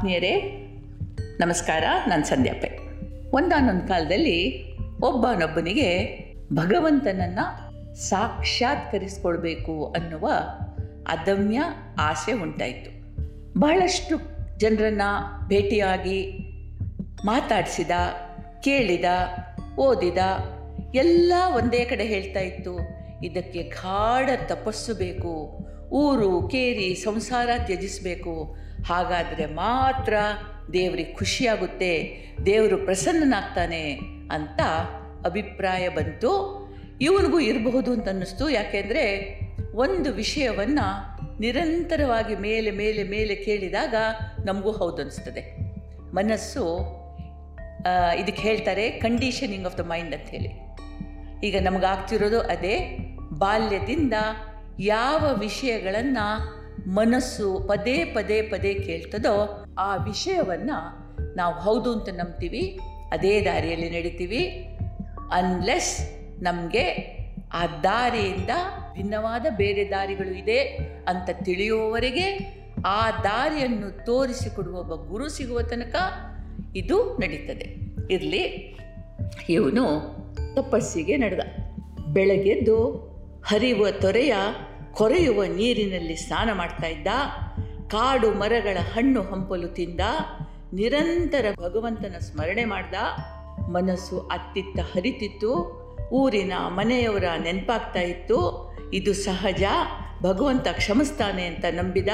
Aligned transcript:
ಆತ್ಮೀಯರೇ, 0.00 0.40
ನಮಸ್ಕಾರ, 1.40 1.84
ನಾನು 2.08 2.24
ಸಂಧ್ಯಾಪೆ. 2.24 2.70
ಒಂದಾನೊಂದು 3.36 3.88
ಕಾಲದಲ್ಲಿ 3.88 4.72
ಒಬ್ಬನೊಬ್ಬನಿಗೆ 4.98 5.88
ಭಗವಂತನನ್ನು 6.52 8.00
ಸಾಕ್ಷಾತ್ಕರಿಸ್ಕೊಳ್ಬೇಕು 8.00 9.94
ಅನ್ನುವ 9.96 10.30
ಅದಮ್ಯ 11.08 11.60
ಆಸೆ 12.00 12.32
ಉಂಟಾಯಿತು. 12.32 12.90
ಬಹಳಷ್ಟು 13.60 14.16
ಜನರನ್ನು 14.58 15.48
ಭೇಟಿಯಾಗಿ 15.48 16.32
ಮಾತಾಡಿಸಿದ, 17.24 17.90
ಕೇಳಿದ, 18.60 19.04
ಓದಿದ 19.78 20.18
ಎಲ್ಲ 20.94 21.32
ಒಂದೇ 21.56 21.84
ಕಡೆ 21.84 22.04
ಹೇಳ್ತಾ 22.04 22.40
ಇತ್ತು, 22.40 22.78
ಇದಕ್ಕೆ 23.24 23.62
ಗಾಢ 23.62 24.28
ತಪಸ್ಸು 24.46 24.94
ಬೇಕು 24.94 25.58
ಊರು 25.92 26.48
ಕೇರಿ 26.48 26.94
ಸಂಸಾರ 26.94 27.50
ತ್ಯಜಿಸಬೇಕು. 27.66 28.34
ಹಾಗಾದರೆ 28.86 29.46
ಮಾತ್ರ 29.46 30.14
ದೇವರಿಗೆ 30.72 31.12
ಖುಷಿಯಾಗುತ್ತೆ, 31.12 31.92
ದೇವರು 32.46 32.76
ಪ್ರಸನ್ನನಾಗ್ತಾನೆ 32.78 33.84
ಅಂತ 34.32 34.60
ಅಭಿಪ್ರಾಯ 35.26 35.88
ಬಂತು. 35.88 36.32
ಇವನಿಗೂ 37.00 37.40
ಇರಬಹುದು 37.40 37.90
ಅಂತ 37.92 38.08
ಅನ್ನಿಸ್ತು. 38.08 38.50
ಯಾಕೆಂದರೆ 38.50 39.04
ಒಂದು 39.74 40.12
ವಿಷಯವನ್ನು 40.12 40.86
ನಿರಂತರವಾಗಿ 41.40 42.34
ಮೇಲೆ 42.36 42.70
ಮೇಲೆ 42.70 43.02
ಮೇಲೆ 43.02 43.34
ಕೇಳಿದಾಗ 43.34 43.94
ನಮಗೂ 44.44 44.70
ಹೌದು 44.70 45.02
ಅನಿಸ್ತದೆ. 45.02 45.42
ಮನಸ್ಸು 46.14 46.64
ಇದಕ್ಕೆ 48.18 48.42
ಹೇಳ್ತಾರೆ 48.42 48.90
ಕಂಡೀಷನಿಂಗ್ 48.90 49.66
ಆಫ್ 49.66 49.78
ದ 49.78 49.80
ಮೈಂಡ್ 49.80 50.14
ಅಂತ 50.14 50.28
ಹೇಳಿ. 50.28 50.50
ಈಗ 51.46 51.56
ನಮಗಾಗ್ತಿರೋದು 51.62 52.40
ಅದೇ, 52.40 52.74
ಬಾಲ್ಯದಿಂದ 53.38 54.14
ಯಾವ 54.80 55.38
ವಿಷಯಗಳನ್ನು 55.40 56.60
ಮನಸ್ಸು 56.90 57.60
ಪದೇ 57.68 58.04
ಪದೇ 58.04 58.42
ಪದೇ 58.42 58.74
ಕೇಳ್ತದೋ 58.74 59.64
ಆ 59.78 59.96
ವಿಷಯವನ್ನು 59.96 61.00
ನಾವು 61.36 61.54
ಹೌದು 61.54 61.92
ಅಂತ 61.92 62.08
ನಂಬ್ತೀವಿ, 62.08 62.78
ಅದೇ 63.10 63.44
ದಾರಿಯಲ್ಲಿ 63.44 63.90
ನಡಿತೀವಿ 63.90 64.76
ಅನ್ಲೆಸ್ 65.32 66.10
ನಮಗೆ 66.42 66.84
ಆ 67.52 67.66
ದಾರಿಯಿಂದ 67.66 68.50
ಭಿನ್ನವಾದ 68.94 69.46
ಬೇರೆ 69.56 69.90
ದಾರಿಗಳು 69.90 70.38
ಇದೆ 70.38 70.60
ಅಂತ 71.08 71.30
ತಿಳಿಯುವವರೆಗೆ 71.44 72.56
ಆ 72.86 73.10
ದಾರಿಯನ್ನು 73.10 74.04
ತೋರಿಸಿಕೊಡುವ 74.04 74.78
ಒಬ್ಬ 74.78 75.08
ಗುರು 75.08 75.28
ಸಿಗುವ 75.28 75.62
ತನಕ 75.62 75.94
ಇದು 76.76 77.16
ನಡೀತದೆ. 77.16 77.76
ಇರಲಿ, 78.14 78.42
ಇವನು 79.48 79.84
ತಪಸ್ಸಿಗೆ 80.54 81.16
ನಡೆದ. 81.16 81.40
ಬೆಳಗ್ಗೆದ್ದು 82.04 83.10
ಹರಿಯುವ 83.46 83.90
ತೊರೆಯ 83.90 84.34
ಕೊರೆಯುವ 84.94 85.44
ನೀರಿನಲ್ಲಿ 85.44 86.16
ಸ್ನಾನ 86.16 86.50
ಮಾಡ್ತಾ 86.52 86.86
ಇದ್ದ, 86.86 87.06
ಕಾಡು 87.88 88.30
ಮರಗಳ 88.30 88.78
ಹಣ್ಣು 88.94 89.22
ಹಂಪಲು 89.22 89.68
ತಿಂದ, 89.68 90.00
ನಿರಂತರ 90.72 91.46
ಭಗವಂತನ 91.60 92.14
ಸ್ಮರಣೆ 92.18 92.64
ಮಾಡ್ದ, 92.64 92.94
ಮನಸ್ಸು 93.68 94.18
ಅತ್ತಿತ್ತ 94.18 94.80
ಹರಿತಿತ್ತು, 94.80 95.52
ಊರಿನ 96.12 96.52
ಮನೆಯವರ 96.68 97.24
ನೆನಪಾಗ್ತಾ 97.42 98.00
ಇತ್ತು, 98.00 98.70
ಇದು 98.94 99.14
ಸಹಜ, 99.14 99.62
ಭಗವಂತ 100.22 100.68
ಕ್ಷಮಿಸ್ತಾನೆ 100.72 101.46
ಅಂತ 101.46 101.64
ನಂಬಿದ, 101.70 102.08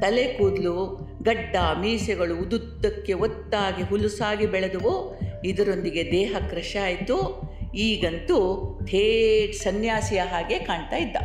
ತಲೆ 0.00 0.24
ಕೂದಲು, 0.24 0.96
ಗಡ್ಡ, 1.22 1.56
ಮೀಸೆಗಳು 1.80 2.36
ಉದುದ್ದಕ್ಕೆ 2.36 3.12
ಒತ್ತಾಗಿ 3.12 3.82
ಹುಲುಸಾಗಿ 3.82 4.46
ಬೆಳೆದವು, 4.46 5.20
ಇದರೊಂದಿಗೆ 5.44 6.10
ದೇಹ 6.10 6.36
ಕ್ರಶ 6.48 6.76
ಆಯಿತು 6.82 7.42
ಈಗಂತೂ 7.74 8.38
ಥೇಟ್ 8.84 9.54
ಸನ್ಯಾಸಿಯ 9.54 10.20
ಹಾಗೆ 10.20 10.58
ಕಾಣ್ತಾ 10.58 10.96
ಇದ್ದ. 10.96 11.16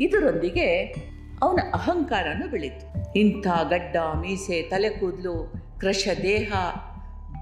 ಇದರೊಂದಿಗೆ 0.00 0.82
ಅವನ 1.42 1.58
ಅಹಂಕಾರನೂ 1.74 2.48
ಬೆಳೀತು. 2.48 3.12
ಇಂಥ 3.18 3.46
ಗಡ್ಡ, 3.68 3.96
ಮೀಸೆ, 3.96 4.62
ತಲೆ 4.62 4.88
ಕೂದಲು 4.88 5.52
ಕೃಶ 5.80 6.08
ದೇಹ, 6.22 6.52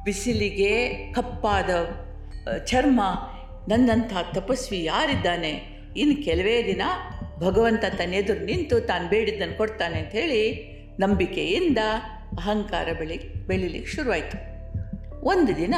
ಬಿಸಿಲಿಗೆ 0.04 0.88
ಕಪ್ಪಾದ 1.12 1.70
ಚರ್ಮ, 2.64 3.00
ನನ್ನಂಥ 3.68 4.12
ತಪಸ್ವಿ 4.34 4.84
ಯಾರಿದ್ದಾನೆ? 4.84 5.50
ಇನ್ನು 5.96 6.24
ಕೆಲವೇ 6.24 6.64
ದಿನ 6.66 6.82
ಭಗವಂತ 7.38 7.80
ತನ್ನ 7.80 8.14
ಎದುರು 8.14 8.40
ನಿಂತು 8.40 8.80
ತಾನು 8.80 9.08
ಬೇಡಿದ್ದನ್ನು 9.08 9.56
ಕೊಡ್ತಾನೆ 9.56 10.00
ಹೇಳಿ 10.00 10.74
ನಂಬಿಕೆಯಿಂದ 11.00 11.78
ಅಹಂಕಾರ 12.38 12.88
ಬೆಳಿ, 12.98 13.46
ಬೆಳಿಲಿಕ್ಕೆ 13.46 13.92
ಶುರುವಾಯಿತು. 13.92 14.54
ಒಂದು 15.24 15.56
ದಿನ 15.56 15.74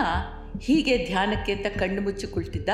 ಹೀಗೆ 0.63 1.07
ಧ್ಯಾನಕ್ಕೆ 1.07 1.53
ಅಂತ 1.53 1.67
ಕಣ್ಣು 1.79 2.03
ಮುಚ್ಚಿಕೊಳ್ತಿದ್ದ 2.03 2.69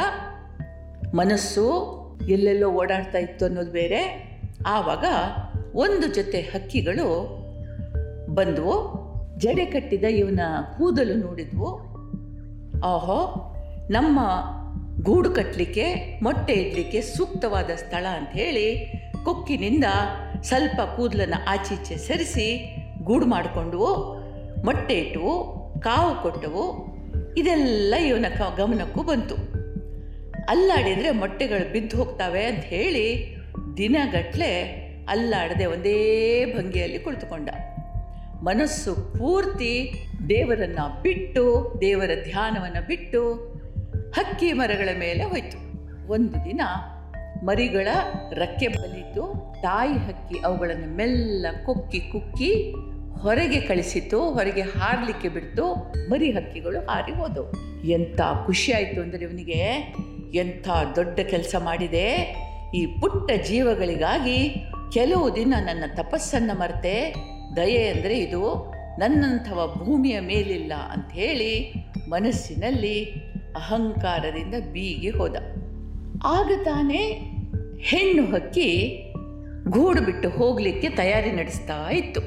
ಮನಸ್ಸು 1.14 2.01
ಎಲ್ಲೆಲ್ಲೋ 2.28 2.68
ಓಡಾಡ್ತಾ 2.68 3.18
ಇತ್ತು 3.18 3.44
ಅನ್ನೋದು 3.44 3.70
ಬೇರೆ. 3.70 4.32
ಆವಾಗ 4.66 5.04
ಒಂದು 5.74 6.14
ಜೊತೆ 6.14 6.40
ಹಕ್ಕಿಗಳು 6.40 7.42
ಬಂದವು. 8.34 9.02
ಜಡೆ 9.38 9.64
ಕಟ್ಟಿದ 9.64 10.04
ಇವನ 10.04 10.40
ಕೂದಲು 10.78 11.14
ನೋಡಿದ್ವು. 11.14 11.92
ಆಹೋ, 12.84 13.52
ನಮ್ಮ 13.90 14.20
ಗೂಡು 15.02 15.30
ಕಟ್ಟಲಿಕ್ಕೆ 15.30 16.18
ಮೊಟ್ಟೆ 16.22 16.52
ಇಡಲಿಕ್ಕೆ 16.52 17.00
ಸೂಕ್ತವಾದ 17.00 17.70
ಸ್ಥಳ 17.76 18.06
ಅಂತ 18.16 18.28
ಹೇಳಿ 18.28 18.92
ಕೊಕ್ಕಿನಿಂದ 19.24 19.84
ಸ್ವಲ್ಪ 20.42 20.80
ಕೂದಲನ್ನು 20.96 21.46
ಆಚೀಚೆ 21.48 21.96
ಸರಿಸಿ 21.96 22.76
ಗೂಡು 23.04 23.26
ಮಾಡಿಕೊಂಡವು. 23.26 24.18
ಮೊಟ್ಟೆ 24.64 24.94
ಇಟ್ಟವು 24.94 25.62
ಕಾವು 25.80 26.22
ಕೊಟ್ಟವು. 26.22 26.92
ಇದೆಲ್ಲ 27.34 27.94
ಇವನ 28.06 28.26
ಕ, 28.38 28.40
ಗಮನಕ್ಕೂ 28.56 29.02
ಬಂತು. 29.02 29.51
ಅಲ್ಲಾಡಿದರೆ 30.52 31.10
ಮೊಟ್ಟೆಗಳು 31.10 31.72
ಬಿದ್ದು 31.72 31.96
ಹೋಗ್ತವೆ 31.96 32.42
ಅಂತ 32.44 32.64
ಹೇಳಿ 32.74 33.06
ದಿನಗಟ್ಟಲೆ 33.76 34.52
ಅಲ್ಲಾಡದೆ 35.08 35.66
ಒಂದೇ 35.66 35.98
ಭಂಗಿಯಲ್ಲಿ 36.56 36.98
ಕುಳಿತುಕೊಂಡ. 36.98 37.48
ಮನಸ್ಸು 38.42 38.92
ಪೂರ್ತಿ 39.18 39.72
ದೇವರನ್ನು 40.28 41.02
ಬಿಟ್ಟು, 41.02 41.44
ದೇವರ 41.80 42.10
ಧ್ಯಾನವನ್ನು 42.24 42.86
ಬಿಟ್ಟು 42.86 43.20
ಹಕ್ಕಿ 44.16 44.48
ಮರಗಳ 44.52 44.88
ಮೇಲೆ 44.98 45.24
ಹೋಯಿತು. 45.24 45.58
ಒಂದು 46.12 46.38
ದಿನ 46.44 46.62
ಮರಿಗಳ 47.44 47.88
ರಕ್ಕೆ 48.32 48.68
ಬಲಿತು 48.68 49.24
ತಾಯಿ 49.62 49.96
ಹಕ್ಕಿ 50.06 50.38
ಅವುಗಳನ್ನು 50.38 50.88
ಮೆಲ್ಲ 50.96 51.46
ಕುಕ್ಕಿ 51.66 52.00
ಕುಕ್ಕಿ 52.12 52.50
ಹೊರಗೆ 53.22 53.60
ಕಳಿಸಿತು 53.60 54.18
ಹೊರಗೆ 54.30 54.60
ಹಾರಲಿಕ್ಕೆ 54.60 55.28
ಬಿಡ್ತು, 55.28 55.64
ಮರಿ 56.10 56.28
ಹಕ್ಕಿಗಳು 56.30 56.78
ಹಾರಿ 56.86 57.12
ಹೋದವು. 57.12 57.50
ಎಂಥ 57.88 58.20
ಖುಷಿಯಾಯಿತು 58.46 59.00
ಅಂದರೆ 59.00 59.22
ಇವನಿಗೆ 59.24 59.60
ಎಂಥ 60.34 60.68
ದೊಡ್ಡ 60.96 61.20
ಕೆಲಸ 61.20 61.54
ಮಾಡಿದೆ? 61.58 62.08
ಈ 62.74 62.86
ಪುಟ್ಟ 62.86 63.30
ಜೀವಗಳಿಗಾಗಿ 63.46 64.66
ಕೆಲವು 64.92 65.36
ದಿನ 65.36 65.54
ನನ್ನ 65.58 65.84
ತಪಸ್ಸನ್ನು 65.96 66.58
ಮರೆತೆ, 66.58 67.14
ದಯೆ 67.56 67.88
ಅಂದರೆ 67.88 68.18
ಇದು 68.18 68.72
ನನ್ನಂಥವ 68.98 69.74
ಭೂಮಿಯ 69.78 70.20
ಮೇಲಿಲ್ಲ 70.20 70.72
ಅಂತ 70.92 71.10
ಹೇಳಿ 71.10 71.74
ಮನಸ್ಸಿನಲ್ಲಿ 72.08 73.04
ಅಹಂಕಾರದಿಂದ 73.56 74.54
ಬೀಗಿ 74.72 75.10
ಹೋದ. 75.10 75.36
ಆಗ 76.24 76.52
ತಾನೇ 76.64 77.06
ಹೆಣ್ಣು 77.80 78.26
ಹಕ್ಕಿ 78.32 78.68
ಗೂಡು 79.68 80.02
ಬಿಟ್ಟು 80.02 80.28
ಹೋಗಲಿಕ್ಕೆ 80.28 80.88
ತಯಾರಿ 80.88 81.32
ನಡೆಸ್ತಾ 81.32 81.90
ಇತ್ತು. 81.90 82.20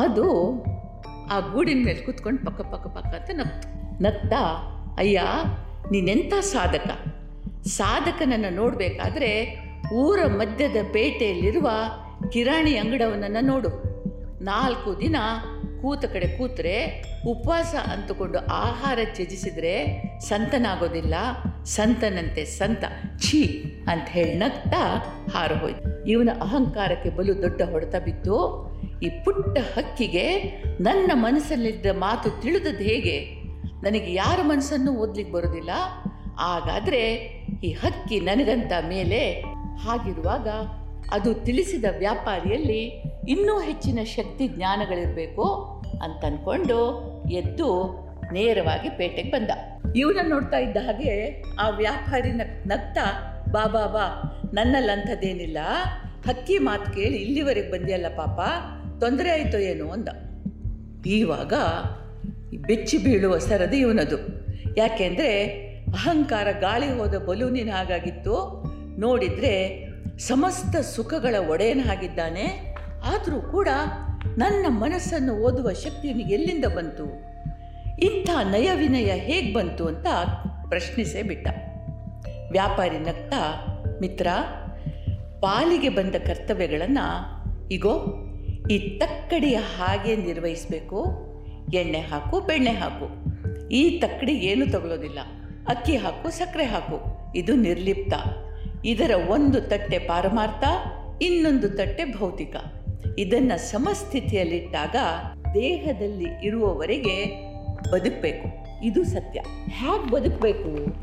ಅದು 0.00 0.28
ಆ 1.30 1.40
ಗೂಡಿನ 1.40 1.84
ಮೇಲೆ 1.84 1.98
ಕೂತ್ಕೊಂಡು 1.98 2.44
ಪಕ್ಕ 2.44 2.60
ಪಕ್ಕ 2.60 2.86
ಪಕ್ಕ 2.86 3.14
ಅಂತ 3.14 3.30
ನಗ್ತು. 3.34 3.68
ನಗ್ತಾ, 4.02 4.42
ಅಯ್ಯ, 4.98 5.22
ನೀನೆಂಥ 5.90 6.32
ಸಾಧಕ. 6.40 7.11
ಸಾಧಕನನ್ನು 7.64 8.50
ನೋಡಬೇಕಾದ್ರೆ 8.50 9.58
ಊರ 9.94 10.18
ಮಧ್ಯದ 10.26 10.76
ಪೇಟೆಯಲ್ಲಿರುವ 10.92 11.70
ಕಿರಾಣಿ 12.30 12.76
ಅಂಗಡವನನ್ನು 12.76 13.44
ನೋಡು. 13.44 13.68
ನಾಲ್ಕು 14.44 15.00
ದಿನ 15.00 15.16
ಕೂತ 15.82 16.04
ಕಡೆ 16.04 16.38
ಕೂತ್ರೆ 16.38 17.04
ಉಪವಾಸ 17.26 17.74
ಅಂತಕೊಂಡು 17.74 18.38
ಆಹಾರ 18.38 18.98
ತ್ಯಜಿಸಿದರೆ 19.04 20.02
ಸಂತನಾಗೋದಿಲ್ಲ. 20.20 21.14
ಸಂತನಂತೆ 21.64 22.44
ಸಂತ, 22.44 22.84
ಛೀ 23.20 23.64
ಅಂತ 23.88 24.08
ಹೇಳಿ 24.08 24.34
ನಗ್ತಾ 24.34 24.96
ಹಾರುಹೋಯ್ತು 25.34 26.04
ಇವನ 26.04 26.28
ಅಹಂಕಾರಕ್ಕೆ 26.40 27.10
ಬಲು 27.10 27.42
ದೊಡ್ಡ 27.42 27.62
ಹೊಡೆತ 27.62 27.94
ಬಿತ್ತು. 27.96 28.66
ಈ 29.02 29.08
ಪುಟ್ಟ 29.08 29.58
ಹಕ್ಕಿಗೆ 29.58 30.38
ನನ್ನ 30.80 31.10
ಮನಸ್ಸಲ್ಲಿದ್ದ 31.14 31.86
ಮಾತು 31.86 32.40
ತಿಳಿದದ್ದು 32.40 32.84
ಹೇಗೆ? 32.84 33.20
ನನಗೆ 33.82 34.14
ಯಾರ 34.14 34.38
ಮನಸ್ಸನ್ನು 34.42 34.92
ಓದ್ಲಿಕ್ಕೆ 34.92 35.34
ಬರೋದಿಲ್ಲ. 35.34 35.70
ಹಾಗಾದರೆ 36.36 37.32
ಈ 37.64 37.72
ಹಕ್ಕಿ 37.72 38.20
ನನಗಂತ 38.20 38.72
ಮೇಲೆ 38.88 39.40
ಹಾಗಿರುವಾಗ 39.76 40.48
ಅದು 41.10 41.34
ತಿಳಿಸಿದ 41.34 41.84
ವ್ಯಾಪಾರಿಯಲ್ಲಿ 41.98 43.02
ಇನ್ನೂ 43.28 43.60
ಹೆಚ್ಚಿನ 43.60 43.98
ಶಕ್ತಿ 44.04 44.48
ಜ್ಞಾನಗಳಿರಬೇಕು 44.48 45.44
ಅಂತ 46.02 46.24
ಅಂದ್ಕೊಂಡು 46.24 46.78
ಎದ್ದು 47.30 47.68
ನೇರವಾಗಿ 48.32 48.88
ಪೇಟೆಗೆ 48.88 49.30
ಬಂದ. 49.30 49.50
ಇವನ 49.96 50.18
ನೋಡ್ತಾ 50.28 50.58
ಇದ್ದ 50.58 50.76
ಹಾಗೆ 50.76 51.42
ಆ 51.58 51.68
ವ್ಯಾಪಾರಿ 51.68 52.30
ನಗ್ತ, 52.66 52.98
ಬಾ 53.50 53.66
ಬಾ 53.66 53.86
ಬಾ 53.86 54.32
ನನ್ನಲ್ಲಂಥದ್ದೇನಿಲ್ಲ 54.54 55.58
ಹಕ್ಕಿ 56.26 56.58
ಮಾತು 56.58 56.92
ಕೇಳಿ 56.92 57.16
ಇಲ್ಲಿವರೆಗೆ 57.16 57.70
ಬಂದಿಯಲ್ಲ 57.70 58.08
ಪಾಪ, 58.08 58.40
ತೊಂದರೆ 59.00 59.30
ಆಯಿತು 59.30 59.58
ಏನು 59.58 59.90
ಅಂದ. 59.90 60.08
ಈವಾಗ 61.06 61.52
ಬೆಚ್ಚಿ 62.66 62.98
ಬೀಳುವ 62.98 63.38
ಸರದಿ 63.38 63.76
ಇವನದು. 63.76 64.18
ಯಾಕೆಂದರೆ 64.76 65.71
ಅಹಂಕಾರ 65.94 66.46
ಗಾಳಿ 66.60 66.98
ಹೋದ 66.98 67.14
ಬಲೂನಿನ 67.14 67.70
ಹಾಗಾಗಿತ್ತು. 67.72 68.64
ನೋಡಿದರೆ 69.00 69.86
ಸಮಸ್ತ 70.18 70.76
ಸುಖಗಳ 70.76 71.34
ಒಡೆಯನ 71.48 71.80
ಹಾಗಿದ್ದಾನೆ. 71.84 72.74
ಆದರೂ 73.04 73.40
ಕೂಡ 73.40 73.68
ನನ್ನ 74.38 74.66
ಮನಸ್ಸನ್ನು 74.68 75.34
ಓದುವ 75.34 75.72
ಶಕ್ತಿ 75.72 76.08
ಎಲ್ಲಿಂದ 76.08 76.64
ಬಂತು? 76.64 77.04
ಇಂಥ 78.00 78.30
ನಯವಿನಯ 78.30 79.12
ಹೇಗೆ 79.12 79.52
ಬಂತು 79.52 79.86
ಅಂತ 79.86 80.06
ಪ್ರಶ್ನಿಸೇ 80.68 81.22
ಬಿಟ್ಟ. 81.22 81.48
ವ್ಯಾಪಾರಿ 82.50 82.98
ನಗ್ತಾ, 82.98 83.66
ಮಿತ್ರ, 84.00 84.26
ಪಾಲಿಗೆ 85.40 85.88
ಬಂದ 85.88 86.14
ಕರ್ತವ್ಯಗಳನ್ನು 86.14 87.06
ಇಗೋ, 87.68 88.06
ಈ 88.70 88.98
ತಕ್ಕಡಿಯ 88.98 89.56
ಹಾಗೆ 89.56 90.16
ನಿರ್ವಹಿಸಬೇಕು. 90.16 91.04
ಎಣ್ಣೆ 91.74 91.98
ಹಾಕು, 91.98 92.40
ಬೆಣ್ಣೆ 92.40 92.70
ಹಾಕು. 92.70 93.32
ಈ 93.68 94.00
ತಕ್ಕಡಿ 94.00 94.32
ಏನು 94.32 94.70
ತಗೊಳ್ಳೋದಿಲ್ಲ 94.70 95.18
ಅಕ್ಕಿ 95.68 95.96
ಹಾಕು, 95.96 96.30
ಸಕ್ಕರೆ 96.30 96.64
ಹಾಕು. 96.64 97.00
ಇದು 97.36 97.54
ನಿರ್ಲಿಪ್ತ. 97.54 98.12
ಇದರ 98.84 99.10
ಒಂದು 99.28 99.60
ತಟ್ಟೆ 99.60 99.98
ಪಾರಮಾರ್ಥ, 99.98 100.64
ಇನ್ನೊಂದು 101.22 101.68
ತಟ್ಟೆ 101.68 102.04
ಭೌತಿಕ. 102.04 102.56
ಇದನ್ನು 103.18 103.58
ಸಮಸ್ಥಿತಿಯಲ್ಲಿಟ್ಟಾಗ 103.58 104.96
ದೇಹದಲ್ಲಿ 105.54 106.46
ಇರುವವರೆಗೆ 106.46 107.24
ಬದುಕಬೇಕು. 107.92 108.48
ಇದು 108.84 109.04
ಸತ್ಯ. 109.04 109.40
ಹೇಗೆ 109.68 110.10
ಬದುಕಬೇಕು? 110.10 110.94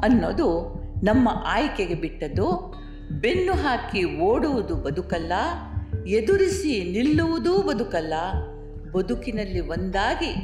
ಅನ್ನೋದು 0.00 0.74
ನಮ್ಮ 1.04 1.28
ಆಯ್ಕೆಗೆ 1.46 1.94
ಬಿಟ್ಟದ್ದು. 1.94 2.74
ಬೆನ್ನು 3.20 3.52
ಹಾಕಿ 3.52 4.20
ಓಡುವುದು 4.20 4.76
ಬದುಕಲ್ಲ, 4.76 5.32
ಎದುರಿಸಿ 6.06 6.92
ನಿಲ್ಲುವುದೂ 6.92 7.62
ಬದುಕಲ್ಲ, 7.62 8.14
ಬದುಕಿನಲ್ಲಿ 8.92 9.60
ಒಂದಾಗಿ 9.60 10.34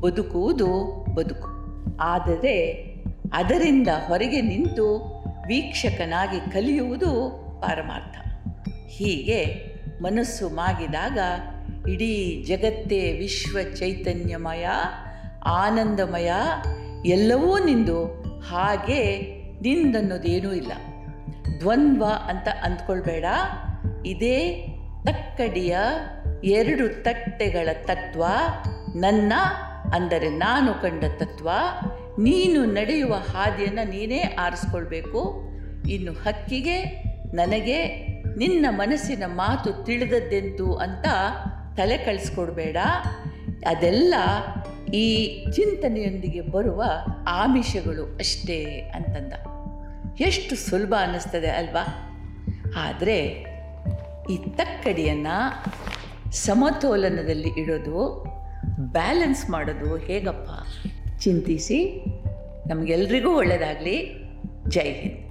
ಬದುಕುವುದು 0.00 1.04
ಬದುಕು. 1.14 1.48
ಆದರೆ 1.96 2.91
ಅದರಿಂದ 3.32 3.88
ಹೊರಗೆ 3.88 4.40
ನಿಂತು 4.40 4.86
ವೀಕ್ಷಕನಾಗಿ 5.46 6.52
ಕಲಿಯುವುದು 6.52 7.10
ಪಾರಮಾರ್ಥ. 7.60 8.16
ಹೀಗೆ 8.88 9.72
ಮನಸ್ಸು 10.02 10.48
ಮಾಗಿದಾಗ 10.48 11.18
ಇಡೀ 11.88 12.44
ಜಗತ್ತೇ 12.48 13.12
ವಿಶ್ವ 13.12 13.58
ಚೈತನ್ಯಮಯ, 13.74 14.66
ಆನಂದಮಯ, 15.44 16.32
ಎಲ್ಲವೂ 17.06 17.58
ನಿಂದು. 17.58 18.04
ಹಾಗೆ 18.40 19.18
ನಿಂದನ್ನೋದೇನೂ 19.62 20.52
ಇಲ್ಲ. 20.52 20.72
ದ್ವಂದ್ವ 21.60 22.04
ಅಂತ 22.28 22.48
ಅಂದ್ಕೊಳ್ಬೇಡ. 22.48 23.24
ಇದೇ 24.06 24.66
ತಕ್ಕಡಿಯ 25.04 25.76
ಎರಡು 26.44 27.02
ತಟ್ಟೆಗಳ 27.02 27.68
ತತ್ವ, 27.86 28.24
ನನ್ನ 28.96 29.32
ಅಂದರೆ 29.94 30.30
ನಾನು 30.30 30.74
ಕಂಡ 30.74 31.04
ತತ್ವ. 31.18 31.48
ನೀನು 32.18 32.64
ನಡೆಯುವ 32.64 33.14
ಹಾದಿಯನ್ನು 33.14 33.90
ನೀನೇ 33.90 34.20
ಆರಿಸ್ಕೊಳ್ಬೇಕು. 34.20 35.42
ಇನ್ನು 35.88 36.12
ಹಕ್ಕಿಗೆ, 36.12 36.82
ನನಗೆ, 37.34 38.06
ನಿನ್ನ 38.38 38.66
ಮನಸ್ಸಿನ 38.70 39.22
ಮಾತು 39.26 39.84
ತಿಳಿದದ್ದೆಂತು 39.84 40.74
ಅಂತ 40.74 41.06
ತಲೆ 41.76 41.98
ಕಳಿಸ್ಕೊಡ್ಬೇಡ. 41.98 42.76
ಅದೆಲ್ಲ 43.66 44.14
ಈ 44.94 45.38
ಚಿಂತನೆಯೊಂದಿಗೆ 45.50 46.40
ಬರುವ 46.40 46.84
ಆಮಿಷಗಳು 47.28 48.04
ಅಷ್ಟೇ 48.04 48.64
ಅಂತಂದ. 48.94 49.32
ಎಷ್ಟು 50.20 50.56
ಸುಲಭ 50.56 50.94
ಅನ್ನಿಸ್ತದೆ 51.00 51.48
ಅಲ್ವಾ? 51.48 52.08
ಆದರೆ 52.76 53.28
ಈ 54.30 54.36
ತಕ್ಕಡಿಯನ್ನು 54.36 55.64
ಸಮತೋಲನದಲ್ಲಿ 56.32 57.48
ಇಡೋದು, 57.60 58.24
ಬ್ಯಾಲೆನ್ಸ್ 58.78 59.50
ಮಾಡೋದು 59.50 59.96
ಹೇಗಪ್ಪ? 59.96 60.50
ಚಿಂತಿಸಿ. 61.24 62.04
ನಮಗೆಲ್ರಿಗೂ 62.66 63.30
ಒಳ್ಳೆಯದಾಗಲಿ 63.36 64.26
ಜೈ 64.68 64.92
ಹಿಂದ್. 64.92 65.21